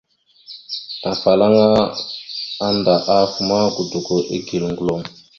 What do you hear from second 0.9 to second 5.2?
Afalaŋa anda ahaf ma, godogo igal gəlom.